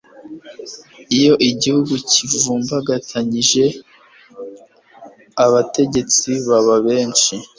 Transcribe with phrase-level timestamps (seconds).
[1.17, 3.63] Iyo igihugu kivumbagatanyije
[5.45, 7.33] abategetsi baba benshi